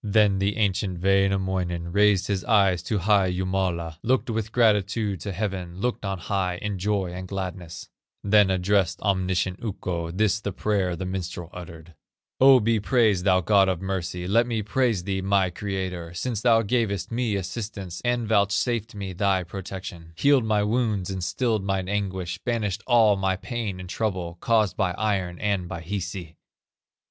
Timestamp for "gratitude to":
4.51-5.31